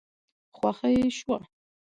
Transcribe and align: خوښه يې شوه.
خوښه 0.55 0.87
يې 0.95 1.05
شوه. 1.17 1.37